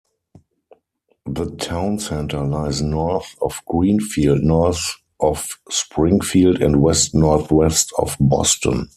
The 1.27 1.51
town 1.57 1.99
center 1.99 2.43
lies 2.43 2.81
north 2.81 3.35
of 3.39 3.61
Greenfield, 3.67 4.41
north 4.41 4.95
of 5.19 5.47
Springfield, 5.69 6.59
and 6.59 6.81
west-northwest 6.81 7.93
of 7.99 8.17
Boston. 8.19 8.89